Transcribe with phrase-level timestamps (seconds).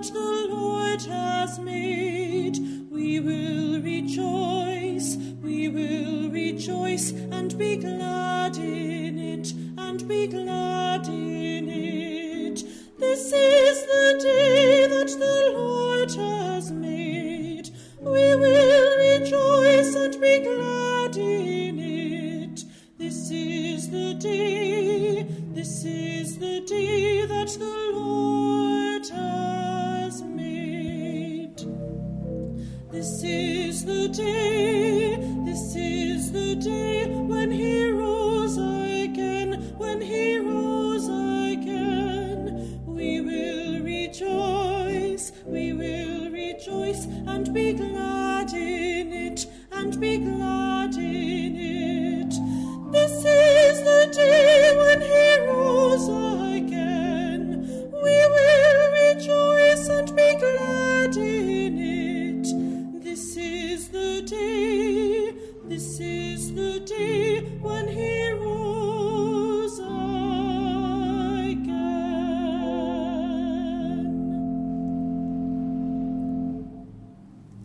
[0.00, 0.39] that the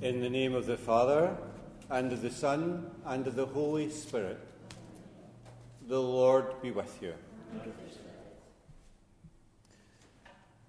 [0.05, 1.35] In the name of the Father,
[1.89, 4.37] and of the Son, and of the Holy Spirit,
[5.87, 7.15] the Lord be with you.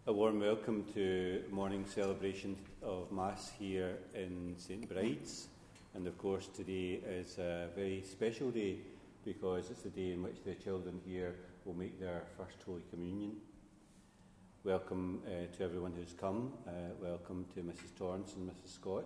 [0.06, 5.48] A warm welcome to morning celebration of Mass here in St Bride's.
[5.94, 8.78] And of course, today is a very special day
[9.22, 11.34] because it's the day in which the children here
[11.66, 13.32] will make their first Holy Communion.
[14.64, 16.54] Welcome uh, to everyone who's come.
[16.66, 16.70] Uh,
[17.02, 17.94] welcome to Mrs.
[17.98, 18.76] Torrance and Mrs.
[18.76, 19.04] Scott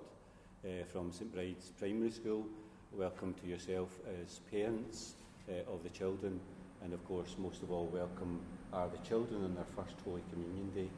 [0.64, 2.46] uh, from St Bride's Primary School.
[2.92, 5.14] Welcome to yourself as parents
[5.48, 6.40] uh, of the children.
[6.82, 8.40] And of course, most of all, welcome
[8.72, 10.88] are the children on their first Holy Communion Day.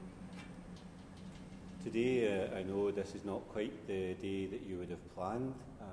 [1.84, 5.54] Today, uh, I know this is not quite the day that you would have planned.
[5.80, 5.84] Uh,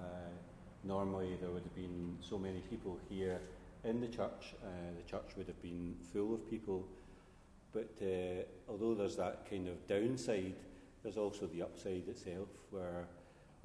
[0.84, 3.40] normally, there would have been so many people here
[3.84, 4.56] in the church.
[4.64, 6.86] Uh, the church would have been full of people.
[7.72, 10.56] But uh, although there's that kind of downside,
[11.04, 13.08] there's also the upside itself, where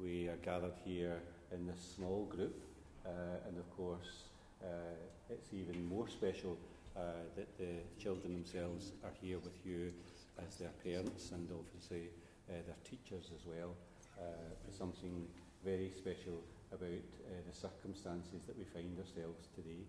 [0.04, 1.16] we are gathered here
[1.50, 2.62] in this small group.
[3.06, 4.24] Uh, and of course,
[4.62, 4.66] uh,
[5.30, 6.58] it's even more special
[6.94, 7.00] uh,
[7.36, 9.92] that the children themselves are here with you
[10.46, 12.10] as their parents and obviously
[12.48, 13.74] their teachers as well.
[14.70, 15.26] Something
[15.64, 16.88] very special about
[17.46, 19.86] the circumstances that we find ourselves today.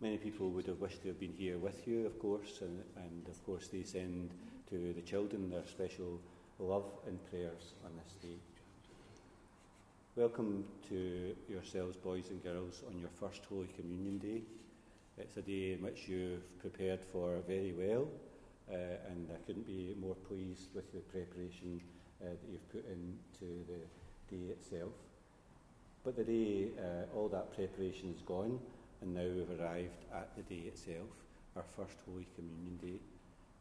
[0.00, 3.28] Many people would have wished to have been here with you, of course, and, and
[3.28, 4.30] of course they send
[4.70, 6.20] to the children their special
[6.58, 8.38] love and prayers on this day.
[10.16, 14.42] Welcome to yourselves, boys and girls, on your first Holy Communion Day.
[15.18, 18.08] It's a day in which you've prepared for very well,
[18.70, 18.74] uh,
[19.10, 21.80] and I couldn't be more pleased with the preparation
[22.22, 24.92] uh, that you've put into the day itself.
[26.04, 28.58] But the day, uh, all that preparation is gone,
[29.02, 31.08] and now we've arrived at the day itself,
[31.54, 32.98] our first Holy Communion Day.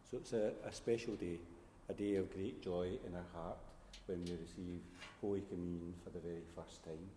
[0.09, 1.39] So it's a, a special day,
[1.89, 3.57] a day of great joy in our heart
[4.07, 4.81] when we receive
[5.21, 7.09] Holy Communion for the very first time.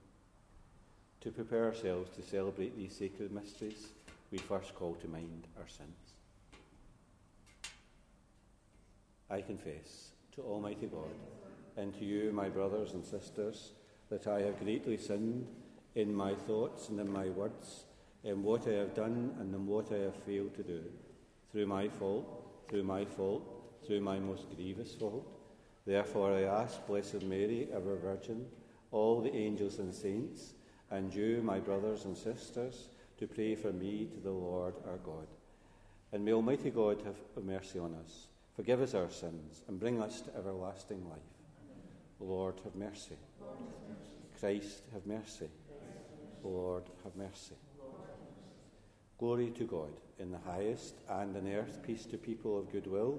[1.23, 3.89] To prepare ourselves to celebrate these sacred mysteries,
[4.31, 6.13] we first call to mind our sins.
[9.31, 11.17] I confess to Almighty God
[11.77, 13.73] and to you, my brothers and sisters,
[14.11, 15.47] that I have greatly sinned
[15.95, 17.85] in my thoughts and in my words,
[18.25, 20.83] in what I have done and in what I have failed to do,
[21.53, 25.27] through my fault, through my fault, through my most grievous fault.
[25.87, 28.47] Therefore, I ask Blessed Mary, ever Virgin,
[28.91, 30.55] all the angels and saints,
[30.91, 35.27] and you, my brothers and sisters, to pray for me to the Lord our God.
[36.13, 40.21] And may Almighty God have mercy on us, forgive us our sins, and bring us
[40.23, 41.19] to everlasting life.
[42.21, 43.17] Lord, have mercy.
[44.41, 45.49] Christ, have mercy.
[46.43, 47.55] Lord, have mercy.
[49.19, 53.19] Glory to God in the highest, and on earth peace to people of good will.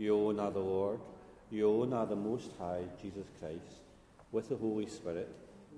[0.00, 0.98] you alone are the Lord,
[1.50, 3.82] you alone are the Most High, Jesus Christ,
[4.32, 5.28] with the Holy Spirit,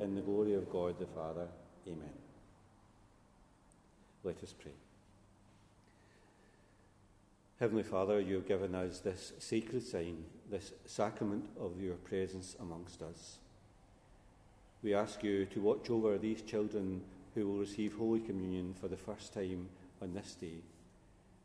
[0.01, 1.49] in the glory of God the Father.
[1.87, 2.13] Amen.
[4.23, 4.73] Let us pray.
[7.59, 13.03] Heavenly Father, you have given us this sacred sign, this sacrament of your presence amongst
[13.03, 13.39] us.
[14.83, 17.03] We ask you to watch over these children
[17.35, 19.69] who will receive Holy Communion for the first time
[20.01, 20.59] on this day.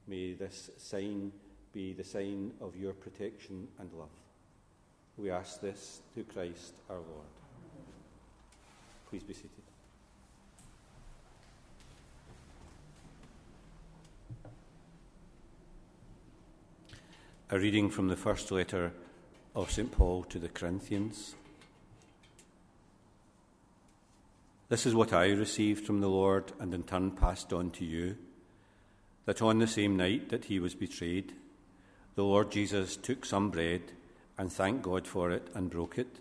[0.07, 1.31] May this sign
[1.77, 4.09] be the sign of your protection and love.
[5.15, 7.27] We ask this through Christ our Lord.
[9.07, 9.51] Please be seated.
[17.51, 18.91] A reading from the first letter
[19.55, 19.91] of St.
[19.91, 21.35] Paul to the Corinthians.
[24.69, 28.17] This is what I received from the Lord and in turn passed on to you
[29.25, 31.33] that on the same night that he was betrayed,
[32.17, 33.91] the Lord Jesus took some bread
[34.39, 36.17] and thanked God for it and broke it.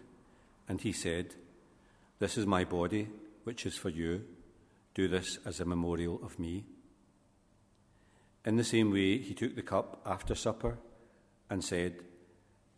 [0.69, 1.35] And he said,
[2.19, 3.09] This is my body,
[3.45, 4.23] which is for you.
[4.93, 6.67] Do this as a memorial of me.
[8.45, 10.77] In the same way, he took the cup after supper
[11.49, 11.95] and said,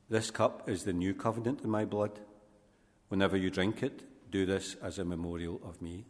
[0.08, 2.20] This cup is the new covenant in my blood.
[3.08, 6.04] Whenever you drink it, do this as a memorial of me.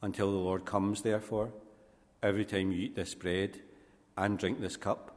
[0.00, 1.52] Until the Lord comes, therefore,
[2.22, 3.60] every time you eat this bread
[4.16, 5.13] and drink this cup,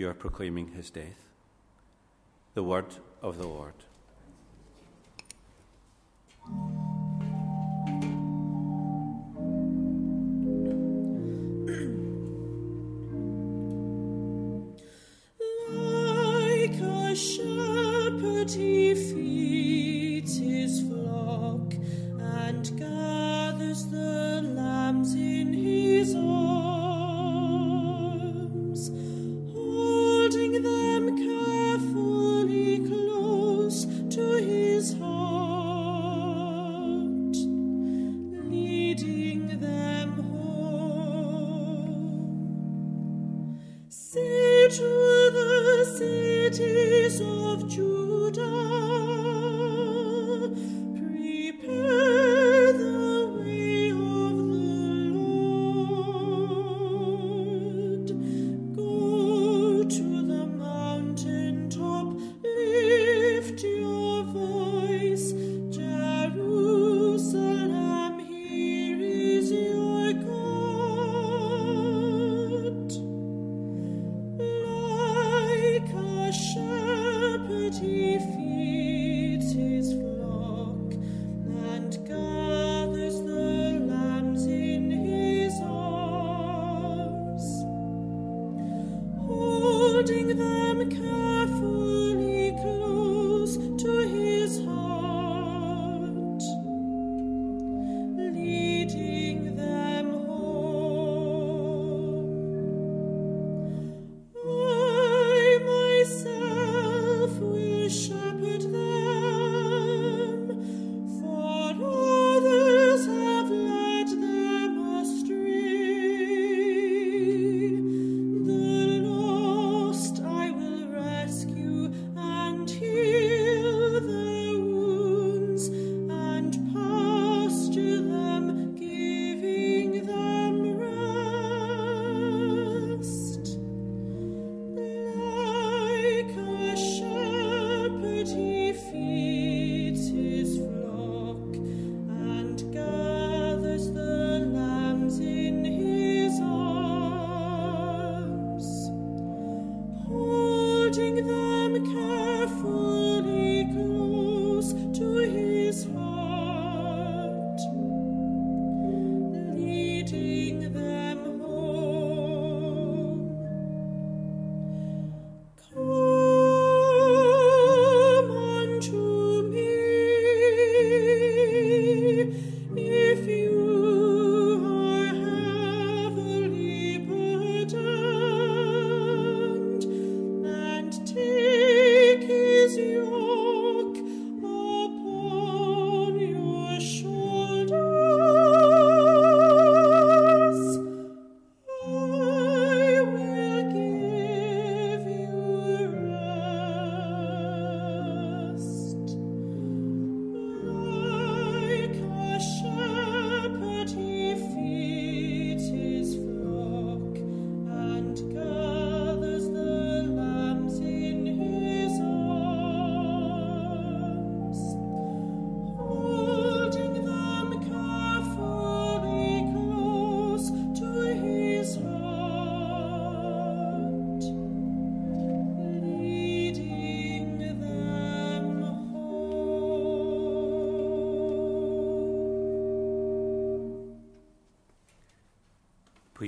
[0.00, 1.26] you are proclaiming his death.
[2.54, 2.86] The word
[3.20, 3.74] of the Lord.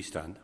[0.02, 0.37] Stand.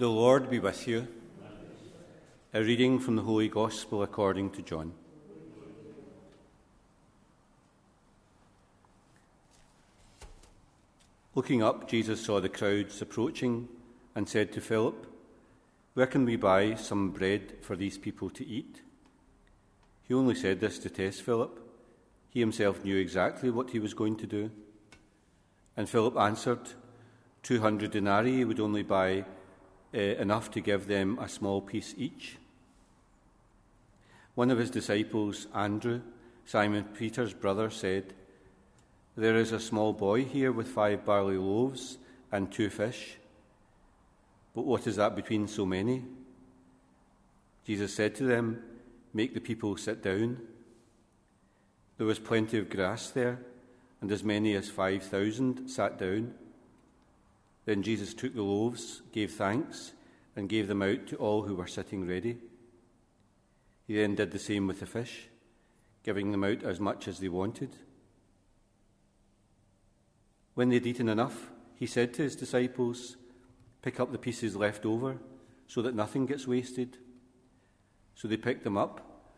[0.00, 1.06] The Lord be with you.
[2.54, 4.94] A reading from the Holy Gospel according to John.
[11.34, 13.68] Looking up, Jesus saw the crowds approaching
[14.14, 15.06] and said to Philip,
[15.92, 18.80] Where can we buy some bread for these people to eat?
[20.08, 21.60] He only said this to test Philip.
[22.30, 24.50] He himself knew exactly what he was going to do.
[25.76, 26.70] And Philip answered,
[27.42, 29.26] Two hundred denarii would only buy
[29.94, 32.36] uh, enough to give them a small piece each.
[34.34, 36.00] One of his disciples, Andrew,
[36.44, 38.14] Simon Peter's brother, said,
[39.16, 41.98] There is a small boy here with five barley loaves
[42.32, 43.16] and two fish.
[44.54, 46.04] But what is that between so many?
[47.66, 48.62] Jesus said to them,
[49.12, 50.38] Make the people sit down.
[51.98, 53.40] There was plenty of grass there,
[54.00, 56.34] and as many as five thousand sat down.
[57.70, 59.92] Then Jesus took the loaves, gave thanks,
[60.34, 62.36] and gave them out to all who were sitting ready.
[63.86, 65.28] He then did the same with the fish,
[66.02, 67.76] giving them out as much as they wanted.
[70.54, 73.16] When they had eaten enough, he said to his disciples,
[73.82, 75.18] Pick up the pieces left over,
[75.68, 76.98] so that nothing gets wasted.
[78.16, 79.30] So they picked them up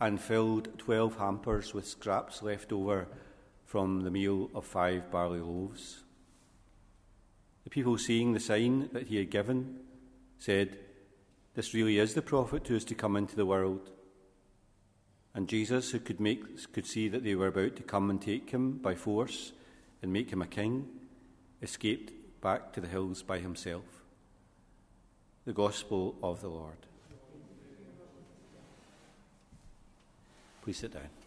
[0.00, 3.06] and filled twelve hampers with scraps left over
[3.64, 6.02] from the meal of five barley loaves.
[7.66, 9.80] The people seeing the sign that he had given
[10.38, 10.78] said,
[11.56, 13.90] This really is the prophet who is to come into the world.
[15.34, 18.50] And Jesus, who could, make, could see that they were about to come and take
[18.50, 19.50] him by force
[20.00, 20.86] and make him a king,
[21.60, 23.82] escaped back to the hills by himself.
[25.44, 26.86] The Gospel of the Lord.
[30.62, 31.25] Please sit down.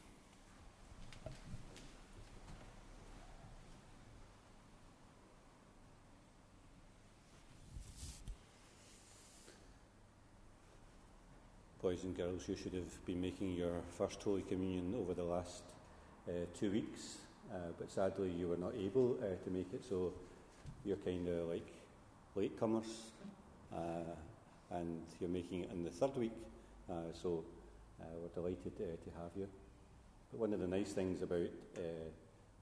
[11.82, 15.64] Boys and girls, you should have been making your first Holy Communion over the last
[16.28, 17.20] uh, two weeks,
[17.54, 20.12] uh, but sadly you were not able uh, to make it, so
[20.84, 21.72] you're kind of like
[22.36, 23.12] latecomers,
[23.74, 24.12] uh,
[24.72, 26.34] and you're making it in the third week,
[26.92, 27.46] uh, so
[28.02, 29.48] uh, we're delighted to have you.
[30.32, 31.48] But one of the nice things about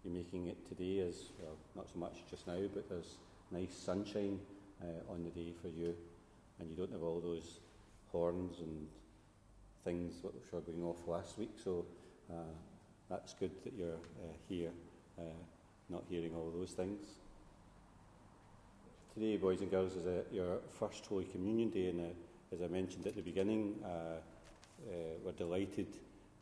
[0.06, 3.18] you making it today is, well, not so much just now, but there's
[3.50, 4.40] nice sunshine
[5.10, 5.96] on the day for you,
[6.60, 7.62] and you don't have all those
[8.12, 8.88] horns and
[9.88, 11.56] things which were going off last week.
[11.63, 11.86] So
[12.29, 12.51] uh,
[13.10, 14.72] that's good that you're uh, here,
[15.17, 15.22] uh,
[15.89, 17.06] not hearing all those things.
[19.13, 22.67] Today, boys and girls, is a, your first Holy Communion Day, and uh, as I
[22.67, 24.20] mentioned at the beginning, uh,
[25.24, 25.88] we're delighted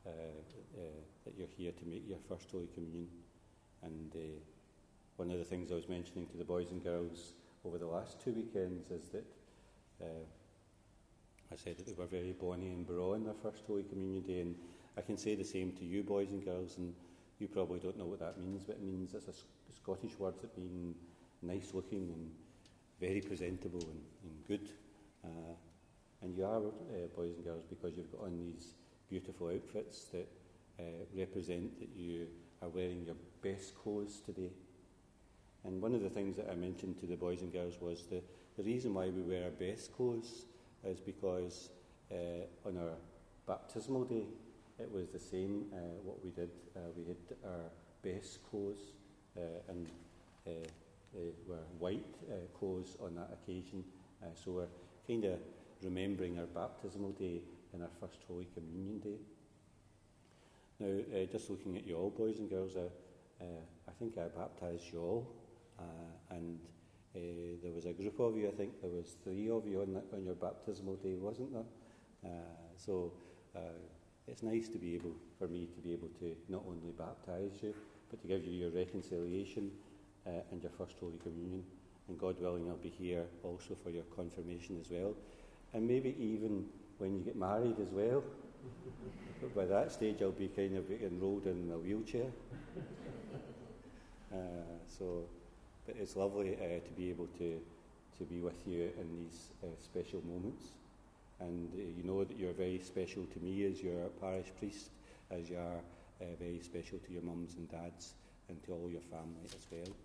[0.04, 3.08] that you're here to make your first Holy Communion.
[3.84, 4.12] And
[5.18, 7.34] one of the things I was mentioning to the boys and girls
[7.64, 9.26] over the last two weekends is that
[11.56, 14.42] I said that they were very bonny and braw in their first Holy Communion day,
[14.42, 14.56] and
[14.98, 16.94] I can say the same to you, boys and girls, and
[17.40, 20.58] you probably don't know what that means, but it means it's a Scottish word that
[20.58, 20.98] means
[21.42, 22.30] nice looking and
[23.00, 24.70] very presentable and, and good.
[25.24, 25.56] Uh,
[26.24, 28.74] and you are, uh, boys and girls, because you've got on these
[29.10, 30.28] beautiful outfits that
[30.78, 30.84] uh,
[31.16, 32.28] represent that you
[32.62, 34.52] are wearing your best clothes today.
[35.64, 38.22] And one of the things that I mentioned to the boys and girls was the,
[38.58, 40.48] the reason why we wear our best clothes
[40.86, 41.70] is because
[42.12, 42.96] uh, on our
[43.48, 44.26] baptismal day,
[44.80, 46.50] it was the same uh, what we did.
[46.76, 47.70] Uh, we had our
[48.04, 48.94] best clothes
[49.38, 49.88] uh, and
[50.48, 50.52] uh,
[51.48, 53.84] were white uh, clothes on that occasion.
[54.34, 54.68] so we're
[55.08, 55.40] kind of
[55.82, 57.42] remembering our baptismal day
[57.74, 59.18] and our first Holy Communion day.
[60.80, 65.32] Now, just looking at you all, boys and girls, I think I baptised you all,
[66.30, 66.60] and
[67.16, 67.20] uh,
[67.64, 70.26] there was a group of you, I think there was three of you on, on
[70.26, 71.64] your baptismal day, wasn't there?
[72.26, 72.30] Uh,
[72.76, 73.14] so
[73.56, 73.60] uh,
[74.28, 77.74] it's nice to be able, for me to be able to not only baptise you,
[78.10, 79.72] but to give you your reconciliation
[80.28, 81.64] uh, and your First Holy Communion.
[82.08, 85.14] And God willing, I'll be here also for your confirmation as well.
[85.74, 86.66] And maybe even
[86.98, 88.24] when you get married as well.
[89.42, 92.28] but by that stage, I'll be kind of enrolled in a wheelchair.
[94.34, 94.38] Uh,
[94.88, 95.30] so,
[95.86, 97.62] but it's lovely uh, to be able to,
[98.18, 100.70] to be with you in these uh, special moments.
[101.40, 104.90] And uh, you know that you're very special to me as your parish priest,
[105.30, 105.82] as you are
[106.22, 108.14] uh, very special to your mums and dads
[108.50, 109.96] and to all your family as well.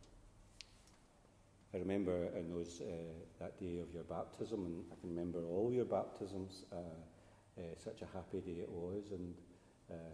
[1.73, 2.95] I remember in those, uh,
[3.39, 8.07] that day of your baptism, and I can remember all your baptisms, uh, such a
[8.07, 9.35] happy day it was, and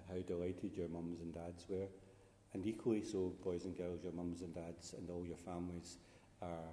[0.09, 1.87] how delighted your mums and dads were.
[2.57, 5.99] And equally so, boys and girls, your mums and dads and all your families
[6.41, 6.71] are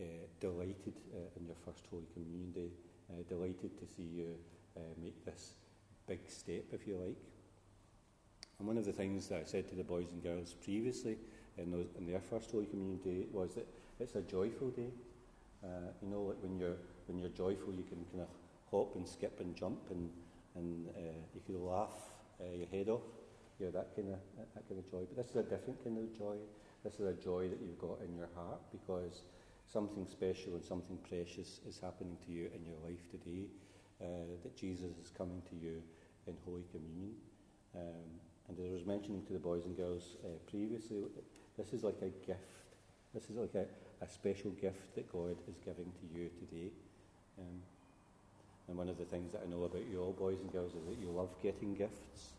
[0.00, 0.04] uh,
[0.40, 2.70] delighted uh, in your first Holy Communion Day,
[3.10, 4.36] uh, delighted to see you
[4.74, 5.52] uh, make this
[6.06, 7.18] big step, if you like.
[8.58, 11.18] And one of the things that I said to the boys and girls previously
[11.58, 13.66] in, those, in their first Holy Communion Day was that
[14.00, 14.92] it's a joyful day.
[15.62, 18.28] Uh, you know, like when you're when you're joyful, you can kind of
[18.70, 20.08] hop and skip and jump, and
[20.54, 23.02] and uh, you can laugh your head off.
[23.58, 24.18] Yeah, that kind of
[24.54, 25.02] that kind of joy.
[25.08, 26.36] But this is a different kind of joy.
[26.84, 29.22] This is a joy that you've got in your heart because
[29.66, 33.46] something special and something precious is happening to you in your life today.
[34.00, 35.82] Uh, that Jesus is coming to you
[36.28, 37.14] in Holy Communion.
[37.74, 38.06] Um,
[38.48, 41.02] and as I was mentioning to the boys and girls uh, previously,
[41.56, 42.62] this is like a gift.
[43.12, 43.66] This is like a,
[44.04, 46.70] a special gift that God is giving to you today.
[47.40, 47.58] Um,
[48.68, 50.86] and one of the things that I know about you all, boys and girls, is
[50.86, 52.37] that you love getting gifts.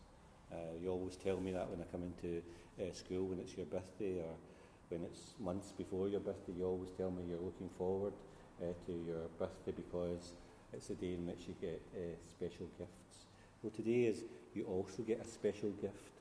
[0.52, 2.42] Uh, you always tell me that when I come into
[2.80, 4.34] uh, school when it's your birthday or
[4.88, 6.52] when it's months before your birthday.
[6.58, 8.12] You always tell me you're looking forward
[8.60, 10.32] uh, to your birthday because
[10.72, 13.26] it's a day in which you get uh, special gifts.
[13.62, 16.20] Well, today is you also get a special gift.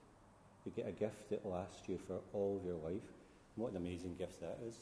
[0.65, 3.07] You get a gift that lasts you for all of your life.
[3.55, 4.75] What an amazing gift that is.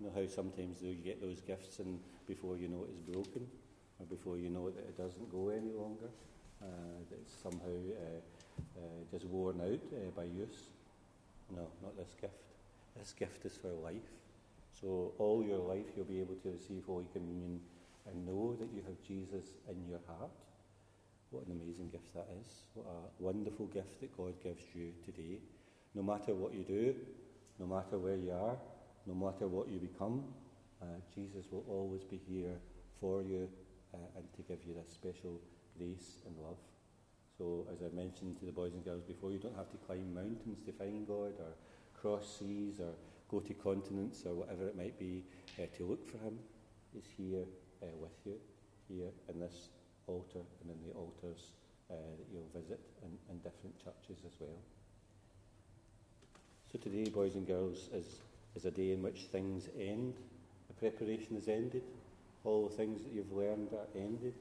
[0.00, 3.00] You know how sometimes though you get those gifts and before you know it is
[3.00, 3.46] broken,
[4.00, 6.08] or before you know that it doesn't go any longer,
[6.62, 10.70] uh, that it's somehow uh, uh, just worn out uh, by use.
[11.54, 12.34] No, not this gift.
[12.96, 14.08] This gift is for life.
[14.80, 17.60] So all your life you'll be able to receive Holy Communion
[18.06, 20.30] and know that you have Jesus in your heart.
[21.30, 22.64] What an amazing gift that is.
[22.74, 25.38] What a wonderful gift that God gives you today.
[25.94, 26.94] No matter what you do,
[27.58, 28.56] no matter where you are,
[29.06, 30.24] no matter what you become,
[30.82, 32.56] uh, Jesus will always be here
[33.00, 33.48] for you
[33.94, 35.40] uh, and to give you this special
[35.76, 36.58] grace and love.
[37.38, 40.14] So, as I mentioned to the boys and girls before, you don't have to climb
[40.14, 41.54] mountains to find God or
[41.98, 42.92] cross seas or
[43.30, 45.24] go to continents or whatever it might be
[45.58, 46.38] uh, to look for Him.
[46.92, 47.44] He's here
[47.82, 48.34] uh, with you,
[48.88, 49.68] here in this
[50.06, 51.52] altar and in the altars
[51.90, 54.58] uh, that you'll visit in, in different churches as well.
[56.70, 58.06] So today, boys and girls, is,
[58.54, 60.14] is a day in which things end.
[60.68, 61.82] The preparation is ended.
[62.44, 64.34] All the things that you've learned are ended.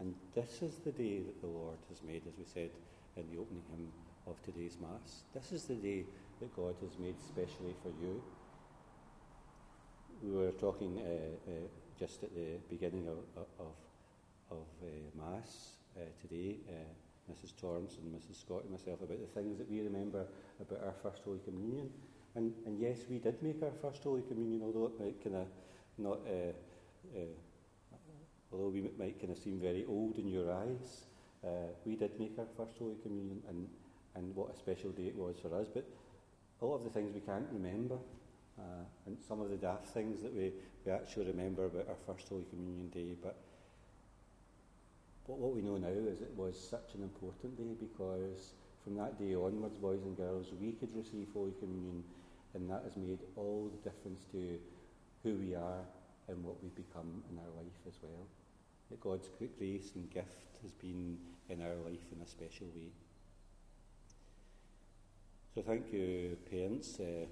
[0.00, 2.70] And this is the day that the Lord has made, as we said
[3.16, 3.88] in the opening hymn
[4.26, 5.24] of today's Mass.
[5.34, 6.04] This is the day
[6.40, 8.22] that God has made specially for you.
[10.22, 11.52] We were talking uh, uh,
[11.98, 13.74] just at the beginning of, of,
[14.50, 16.72] of uh, Mass uh, today uh,
[17.30, 17.56] Mrs.
[17.60, 18.40] Torrance and Mrs.
[18.40, 20.24] Scott and myself about the things that we remember
[20.60, 21.90] about our First Holy Communion.
[22.34, 25.46] And, and yes, we did make our First Holy Communion, although it might kind of
[25.98, 27.18] not, uh,
[28.52, 31.06] although we might kind of seem very old in your eyes,
[31.44, 33.68] uh, we did make our First Holy Communion, and,
[34.14, 35.68] and what a special day it was for us.
[35.72, 35.84] But
[36.60, 37.96] a lot of the things we can't remember,
[38.58, 40.52] uh, and some of the daft things that we,
[40.84, 43.36] we actually remember about our First Holy Communion Day, but
[45.28, 49.18] but what we know now is it was such an important day because from that
[49.18, 52.02] day onwards, boys and girls, we could receive Holy Communion,
[52.54, 54.58] and that has made all the difference to
[55.22, 55.84] who we are
[56.28, 58.26] and what we've become in our life as well.
[58.90, 62.90] That God's grace and gift has been in our life in a special way.
[65.54, 67.26] So thank you, parents, uh,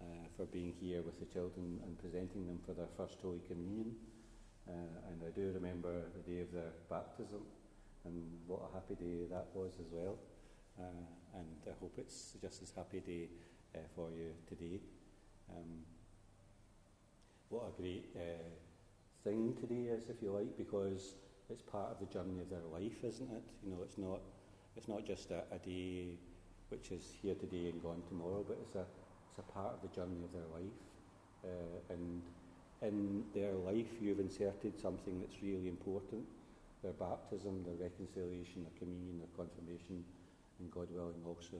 [0.00, 0.04] uh,
[0.36, 3.94] for being here with the children and presenting them for their first Holy Communion.
[4.68, 7.42] Uh, and I do remember the day of their baptism
[8.04, 10.16] and what a happy day that was as well.
[10.78, 13.28] Uh, and I hope it's just as happy a day
[13.74, 14.80] uh, for you today.
[15.50, 15.80] Um,
[17.48, 18.50] what a great uh,
[19.24, 21.14] thing today is, if you like, because
[21.48, 23.42] it's part of the journey of their life, isn't it?
[23.64, 24.20] You know, it's not,
[24.76, 26.18] it's not just a, a day
[26.68, 28.84] which is here today and gone tomorrow, but it's a,
[29.30, 30.80] it's a part of the journey of their life.
[31.44, 32.22] Uh, and
[32.82, 36.24] in their life you've inserted something that's really important,
[36.82, 40.04] their baptism, their reconciliation, their communion, their confirmation,
[40.58, 41.56] and God willing also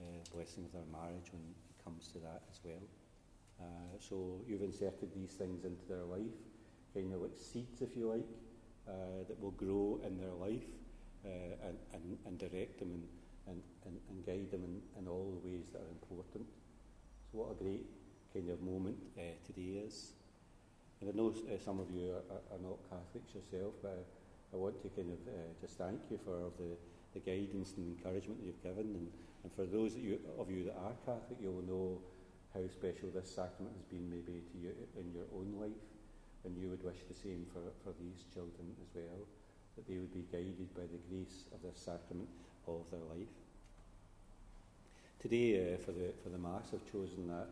[0.00, 2.82] uh, blessing of their marriage when it comes to that as well.
[3.60, 6.38] Uh, so you've inserted these things into their life,
[6.94, 8.28] kind of like seeds, if you like,
[8.88, 10.66] uh, that will grow in their life
[11.24, 13.04] uh, and, and, and direct them and,
[13.48, 16.46] and, and, and guide them in, in all the ways that are important.
[17.30, 17.86] So what a great
[18.32, 20.12] kind of moment uh, today is.
[21.00, 24.06] And I know uh, some of you are, are, not Catholics yourself, but
[24.52, 26.76] I, I want to kind of uh, just thank you for the,
[27.14, 28.94] the guidance and encouragement that you've given.
[28.96, 29.08] And,
[29.44, 32.00] and for those you, of you that are Catholic, you'll know
[32.54, 35.84] how special this sacrament has been maybe to you in your own life.
[36.44, 39.22] And you would wish the same for, for these children as well,
[39.76, 42.28] that they would be guided by the grace of this sacrament
[42.66, 43.30] all of their life.
[45.20, 47.48] Today, uh, for, the, for the Mass, I've chosen that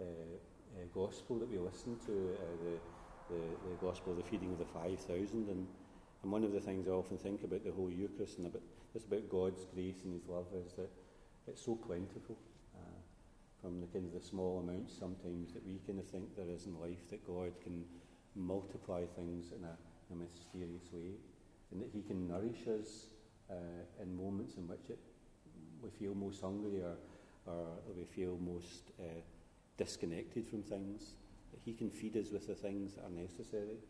[0.00, 4.52] uh, uh, Gospel that we listened to, uh, the, the, the Gospel of the feeding
[4.52, 5.48] of the 5,000.
[5.48, 5.66] And,
[6.22, 9.06] and one of the things I often think about the Holy Eucharist and about, just
[9.06, 10.90] about God's grace and His love is that
[11.46, 12.36] it's so plentiful
[13.66, 16.66] from the kind of the small amounts sometimes that we kind of think there is
[16.66, 17.82] in life that God can
[18.36, 19.74] multiply things in a,
[20.12, 21.18] a mysterious way
[21.72, 23.10] and that he can nourish us
[23.50, 25.00] uh, in moments in which it,
[25.82, 26.94] we feel most hungry or,
[27.50, 27.66] or
[27.98, 29.18] we feel most uh,
[29.76, 31.18] disconnected from things,
[31.50, 33.82] that he can feed us with the things that are necessary.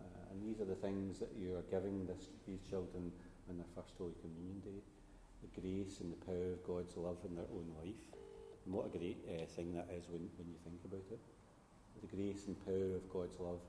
[0.00, 3.12] Uh, and these are the things that you are giving this, these children
[3.48, 4.82] on their first Holy Communion Day.
[5.46, 8.15] The grace and the power of God's love in their own life.
[8.66, 11.20] And what a great uh, thing that is when, when you think about it.
[12.02, 13.62] The grace and power of God's love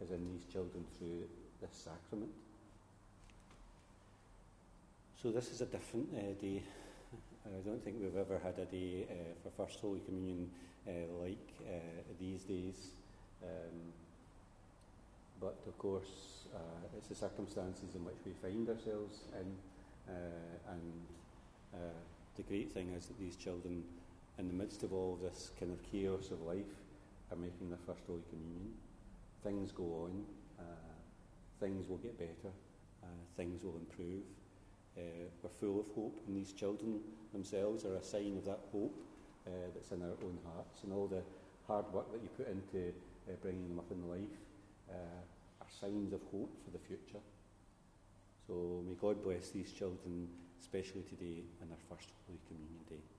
[0.00, 1.26] is in these children through
[1.60, 2.30] this sacrament.
[5.20, 6.62] So this is a different uh, day.
[7.44, 10.50] I don't think we've ever had a day uh, for First Holy Communion
[10.86, 10.90] uh,
[11.22, 11.48] like
[12.20, 12.90] these days.
[13.42, 13.92] Um,
[15.40, 16.46] but of course,
[16.96, 19.46] it's the circumstances in which we find ourselves in,
[20.70, 20.92] and
[22.36, 23.84] the great thing is that these children
[24.38, 26.74] in the midst of all this kind of chaos of life,
[27.30, 28.72] are making their first Holy Communion.
[29.42, 30.24] Things go on,
[30.58, 30.62] uh,
[31.60, 32.52] things will get better,
[33.02, 34.22] uh, things will improve.
[34.96, 37.00] Uh, we're full of hope, and these children
[37.32, 38.94] themselves are a sign of that hope
[39.46, 41.22] uh, that's in our own hearts, and all the
[41.66, 42.92] hard work that you put into
[43.28, 44.38] uh, bringing them up in life
[44.90, 45.20] uh,
[45.60, 47.22] are signs of hope for the future.
[48.46, 50.28] So may God bless these children,
[50.60, 53.15] especially today in their first Holy Communion Day.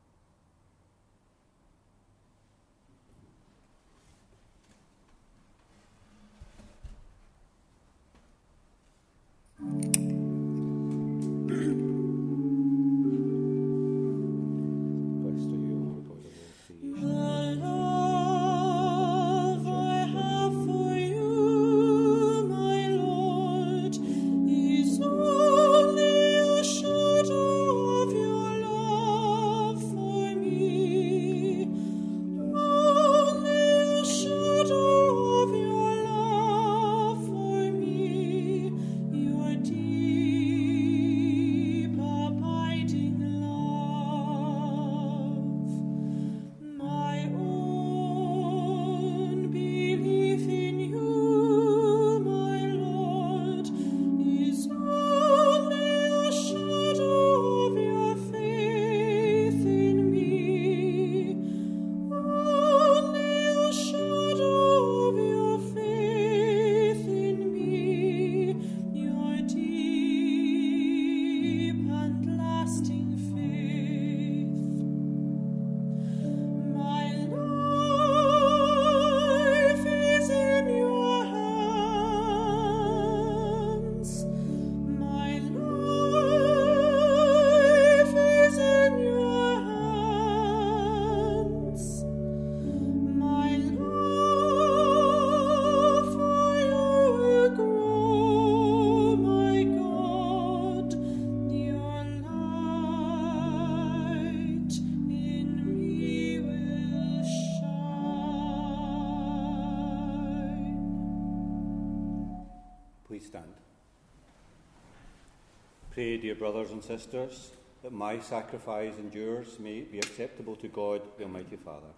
[116.51, 117.51] Brothers and sisters,
[117.83, 121.91] that my sacrifice and yours may be acceptable to God, the Almighty Father.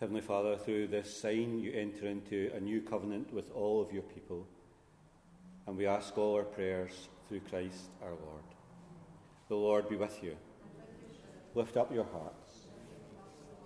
[0.00, 4.02] Heavenly Father, through this sign you enter into a new covenant with all of your
[4.02, 4.46] people,
[5.66, 8.44] and we ask all our prayers through Christ our Lord.
[9.48, 10.36] The Lord be with you.
[11.54, 12.66] Lift up your hearts.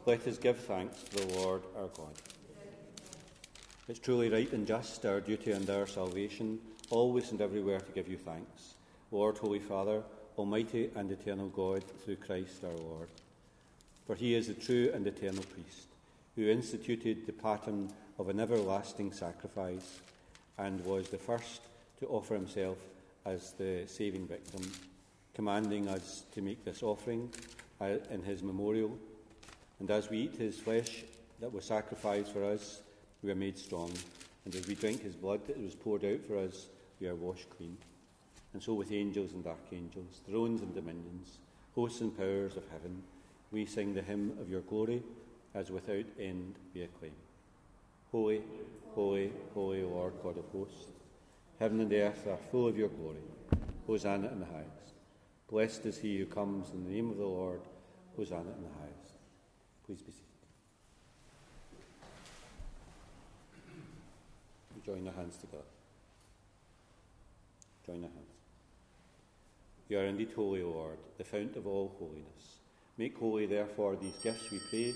[0.07, 2.34] Let us give thanks to the Lord our God.
[3.87, 8.09] It's truly right and just, our duty and our salvation, always and everywhere to give
[8.09, 8.77] you thanks.
[9.11, 10.03] Lord, Holy Father,
[10.39, 13.09] Almighty and eternal God, through Christ our Lord.
[14.07, 15.89] For he is the true and eternal priest,
[16.35, 20.01] who instituted the pattern of an everlasting sacrifice
[20.57, 21.61] and was the first
[22.01, 22.79] to offer himself
[23.27, 24.63] as the saving victim,
[25.35, 27.29] commanding us to make this offering
[27.83, 28.97] uh, in his memorial.
[29.79, 31.05] And as we eat his flesh
[31.41, 32.81] that was sacrificed for us,
[33.25, 33.91] we are made strong.
[34.45, 36.69] And as we drink his blood that was poured out for us,
[37.01, 37.77] we are washed clean.
[38.53, 41.39] And so, with angels and archangels, thrones and dominions,
[41.75, 43.03] hosts and powers of heaven,
[43.51, 45.03] we sing the hymn of your glory,
[45.55, 47.15] as without end we acclaim.
[48.13, 48.43] Holy,
[48.95, 50.93] holy, holy Lord God of hosts,
[51.59, 53.23] heaven and earth are full of your glory.
[53.87, 54.95] Hosanna in the highest.
[55.51, 57.61] Blessed is he who comes in the name of the Lord.
[58.17, 59.15] Hosanna in the highest.
[59.87, 60.24] Please be seated.
[64.85, 65.63] Join our hands together.
[67.87, 68.35] Join our hands.
[69.89, 72.59] You are indeed holy, Lord, the fount of all holiness.
[72.97, 74.95] Make holy, therefore, these gifts, we pray,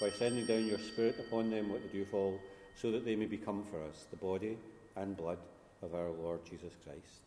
[0.00, 2.38] by sending down your Spirit upon them like the dewfall,
[2.74, 4.56] so that they may become for us the body
[4.96, 5.38] and blood
[5.82, 7.26] of our Lord Jesus Christ.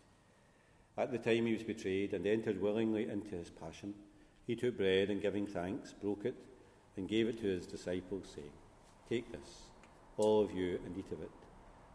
[0.97, 3.93] At the time he was betrayed and entered willingly into his passion,
[4.47, 6.35] he took bread and giving thanks, broke it,
[6.97, 8.51] and gave it to his disciples, saying,
[9.09, 9.63] Take this,
[10.17, 11.31] all of you, and eat of it,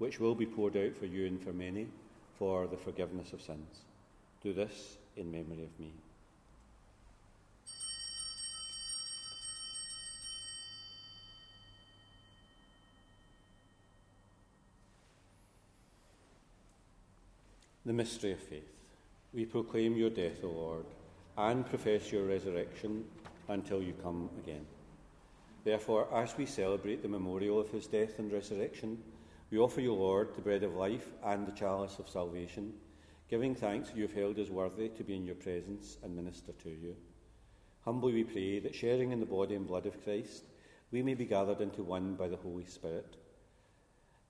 [0.00, 1.86] which will be poured out for you and for many
[2.38, 3.82] for the forgiveness of sins.
[4.42, 5.92] Do this in memory of me.
[17.84, 18.72] The mystery of faith.
[19.34, 20.86] We proclaim your death, O Lord,
[21.36, 23.04] and profess your resurrection
[23.48, 24.64] until you come again.
[25.62, 28.96] Therefore, as we celebrate the memorial of his death and resurrection,
[29.50, 32.72] we offer you, Lord, the bread of life and the chalice of salvation,
[33.28, 36.70] giving thanks you have held us worthy to be in your presence and minister to
[36.70, 36.96] you.
[37.84, 40.44] Humbly we pray that, sharing in the body and blood of Christ,
[40.92, 43.16] we may be gathered into one by the Holy Spirit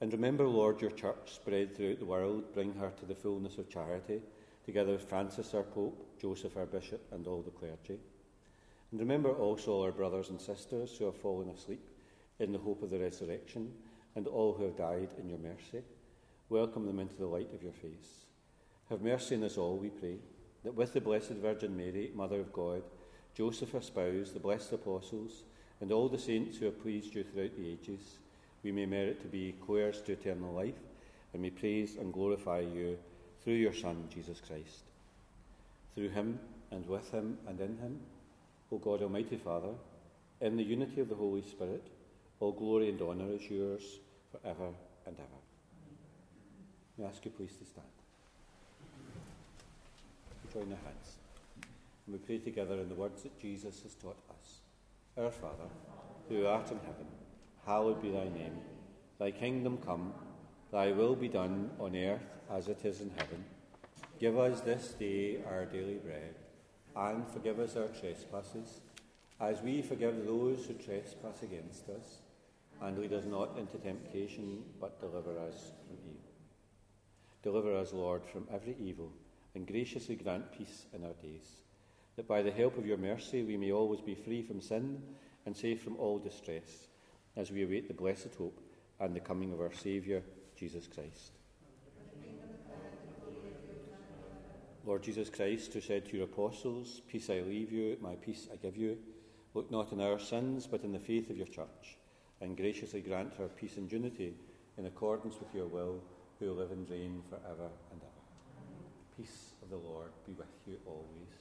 [0.00, 3.68] and remember, Lord, your church spread throughout the world, bring her to the fullness of
[3.68, 4.22] charity,
[4.64, 8.00] together with Francis our Pope, Joseph our Bishop, and all the clergy.
[8.90, 11.86] And remember also our brothers and sisters who have fallen asleep
[12.38, 13.72] in the hope of the resurrection,
[14.16, 15.84] and all who have died in your mercy.
[16.48, 18.24] Welcome them into the light of your face.
[18.88, 20.16] Have mercy on us all, we pray,
[20.64, 22.82] that with the Blessed Virgin Mary, Mother of God,
[23.34, 25.44] Joseph her spouse, the blessed apostles,
[25.80, 28.18] and all the saints who have pleased you throughout the ages,
[28.62, 30.74] we may merit to be co-heirs to eternal life,
[31.32, 32.98] and may praise and glorify you
[33.42, 34.82] through your Son, Jesus Christ.
[35.94, 36.38] Through him,
[36.70, 38.00] and with him, and in him,
[38.72, 39.74] O God Almighty Father,
[40.40, 41.86] in the unity of the Holy Spirit,
[42.40, 44.00] all glory and honour is yours
[44.32, 44.68] for ever
[45.06, 45.40] and ever.
[46.96, 47.86] May I ask you please to stand.
[50.42, 51.18] We join our hands.
[52.06, 54.60] And we pray together in the words that Jesus has taught us.
[55.18, 55.68] Our Father,
[56.28, 57.06] who art in heaven,
[57.66, 58.58] hallowed be thy name.
[59.18, 60.14] Thy kingdom come,
[60.72, 63.44] thy will be done on earth as it is in heaven.
[64.18, 66.34] Give us this day our daily bread,
[66.96, 68.80] and forgive us our trespasses,
[69.38, 72.20] as we forgive those who trespass against us.
[72.82, 76.30] And lead us not into temptation, but deliver us from evil.
[77.42, 79.12] Deliver us, Lord, from every evil,
[79.54, 81.62] and graciously grant peace in our days,
[82.16, 85.02] that by the help of your mercy we may always be free from sin
[85.46, 86.88] and safe from all distress
[87.36, 88.60] as we await the blessed hope
[89.00, 90.22] and the coming of our Saviour,
[90.56, 91.32] Jesus Christ.
[94.86, 98.56] Lord Jesus Christ, who said to your apostles, Peace I leave you, my peace I
[98.56, 98.98] give you,
[99.54, 101.98] look not on our sins, but in the faith of your church,
[102.40, 104.34] and graciously grant her peace and unity
[104.78, 106.00] in accordance with your will,
[106.38, 109.16] who live and reign for ever and ever.
[109.16, 111.34] Peace of the Lord be with you always.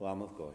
[0.00, 0.54] Lamb of God.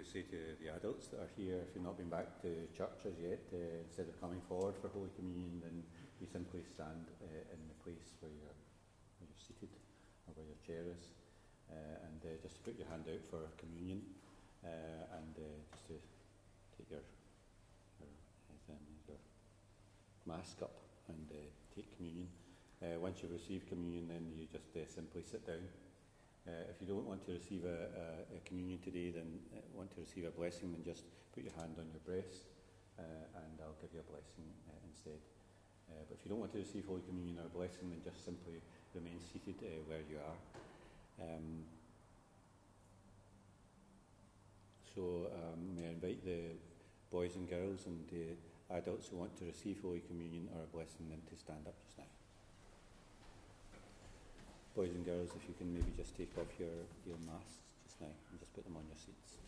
[0.11, 3.15] say to the adults that are here, if you've not been back to church as
[3.15, 5.87] yet, uh, instead of coming forward for Holy Communion, then
[6.19, 8.59] you simply stand uh, in the place where you're,
[9.23, 9.71] where you're seated
[10.27, 11.15] or where your chair is,
[11.71, 14.03] uh, and uh, just to put your hand out for communion,
[14.67, 15.31] uh, and
[15.71, 15.95] just to
[16.75, 17.05] take your
[18.03, 18.11] your,
[18.67, 19.21] um, your
[20.27, 20.75] mask up
[21.07, 21.23] and
[21.71, 22.27] take communion.
[22.99, 25.63] Once you've received communion, then you just simply sit down.
[26.47, 28.05] Uh, if you don't want to receive a, a,
[28.37, 31.77] a communion today, then uh, want to receive a blessing, then just put your hand
[31.77, 32.49] on your breast
[32.97, 35.21] uh, and I'll give you a blessing uh, instead.
[35.85, 38.25] Uh, but if you don't want to receive Holy Communion or a blessing, then just
[38.25, 38.57] simply
[38.97, 40.37] remain seated where you are.
[41.21, 41.61] Um,
[44.95, 46.57] so um, may I invite the
[47.11, 48.33] boys and girls and the
[48.75, 51.97] adults who want to receive Holy Communion or a blessing then to stand up just
[51.97, 52.10] now
[54.75, 56.71] boys and girls, if you can maybe just take off your,
[57.05, 59.40] your masks just now and just put them on your seats.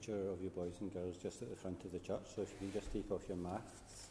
[0.00, 2.24] Picture of you boys and girls just at the front of the church.
[2.34, 4.08] So if you can just take off your masks,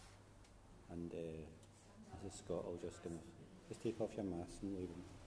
[0.92, 2.40] and uh, Mrs.
[2.40, 3.22] Scott will just kind of
[3.68, 5.19] just take off your masks and leave them.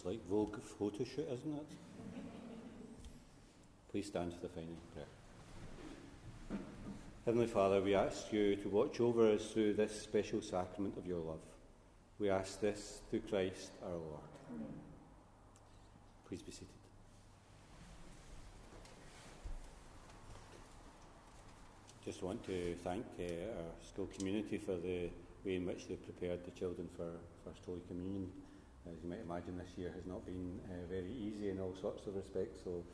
[0.00, 1.66] It's like Vogue photo shoot, isn't it?
[3.90, 6.58] Please stand for the final prayer.
[7.26, 11.18] Heavenly Father, we ask you to watch over us through this special sacrament of your
[11.18, 11.42] love.
[12.18, 14.22] We ask this through Christ our Lord.
[16.26, 16.68] Please be seated.
[22.06, 25.10] Just want to thank uh, our school community for the
[25.44, 27.10] way in which they prepared the children for
[27.44, 28.30] First Holy Communion
[28.88, 32.06] as you might imagine, this year has not been uh, very easy in all sorts
[32.06, 32.60] of respects.
[32.64, 32.84] So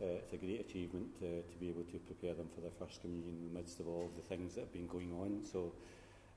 [0.00, 3.00] uh, it's a great achievement uh, to be able to prepare them for their first
[3.00, 5.44] communion in the midst of all the things that have been going on.
[5.44, 5.72] So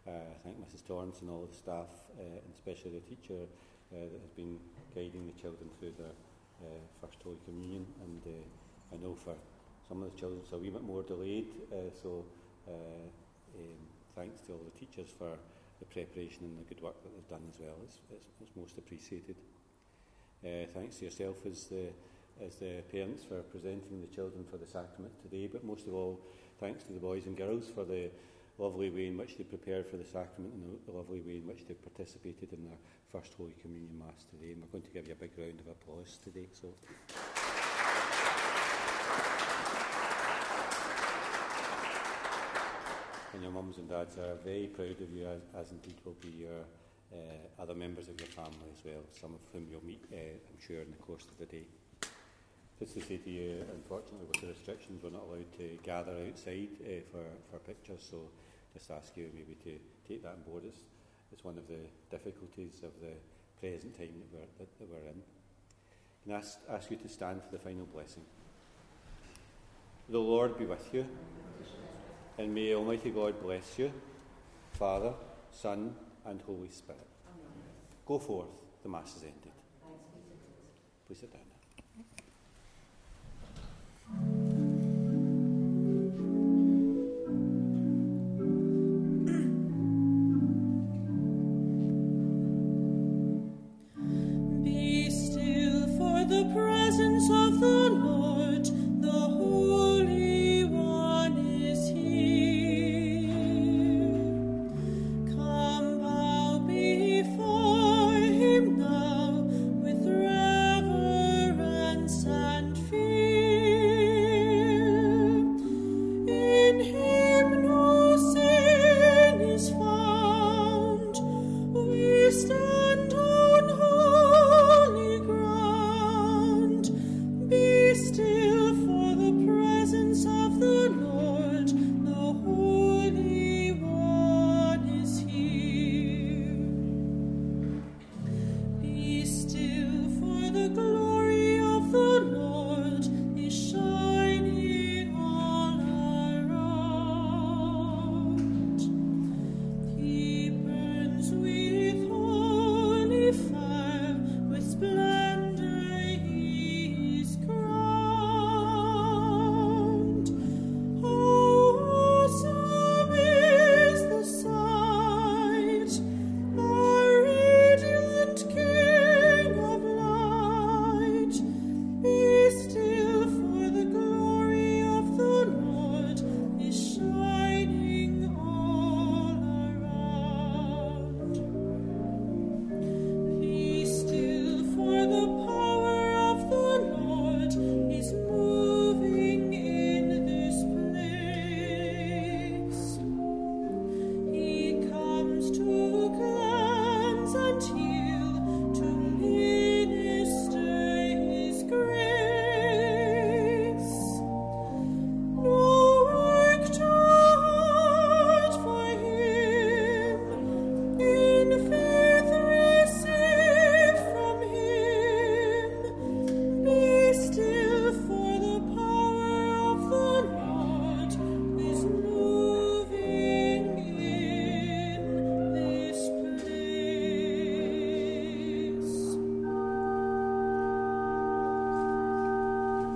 [0.08, 0.86] uh, I thank Mrs.
[0.86, 3.48] Torrance and all the staff, uh, and especially the teacher
[3.92, 4.60] uh, that has been
[4.96, 6.16] guiding the children through their
[6.62, 7.86] uh, first Holy Communion.
[8.04, 9.36] And uh, I know for
[9.88, 11.48] some of the children it's a wee bit more delayed.
[11.72, 12.26] Uh, so
[12.68, 13.80] uh, um,
[14.16, 15.38] thanks to all the teachers for
[15.80, 17.76] the preparation and the good work that they've done as well.
[17.84, 19.36] It's, it's, it's most appreciated.
[20.44, 21.88] Uh, thanks to yourself as the,
[22.46, 26.20] as the parents for presenting the children for the sacrament today, but most of all,
[26.60, 28.10] thanks to the boys and girls for the
[28.58, 31.66] lovely way in which they prepared for the sacrament and the lovely way in which
[31.68, 32.80] they participated in their
[33.12, 34.52] first Holy Communion Mass today.
[34.52, 36.48] And we're going to give you a big round of applause today.
[36.52, 36.68] So.
[43.40, 46.44] And your mums and dads are very proud of you, as, as indeed will be
[46.44, 46.60] your
[47.14, 50.60] uh, other members of your family as well, some of whom you'll meet, uh, I'm
[50.60, 51.64] sure, in the course of the day.
[52.80, 56.68] Just to say to you, unfortunately, with the restrictions, we're not allowed to gather outside
[56.84, 58.28] uh, for, for pictures, so
[58.74, 60.64] just ask you maybe to take that on board.
[60.66, 60.82] It's,
[61.32, 61.80] it's one of the
[62.12, 63.16] difficulties of the
[63.62, 65.24] present time that we're, that, that we're in.
[66.26, 68.26] Can I ask, ask you to stand for the final blessing?
[70.10, 71.06] The Lord be with you,
[72.40, 73.92] and may Almighty God bless you,
[74.72, 75.14] Father,
[75.52, 75.94] Son,
[76.26, 77.06] and Holy Spirit.
[78.06, 78.48] Go forth,
[78.82, 79.52] the Mass is ended.
[81.06, 81.49] Please sit down.